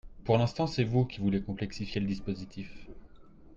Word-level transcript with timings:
Pour 0.23 0.39
l’instant, 0.39 0.65
c’est 0.65 0.83
vous 0.83 1.05
qui 1.05 1.19
voulez 1.19 1.43
complexifier 1.43 2.01
le 2.01 2.07
dispositif 2.07 2.71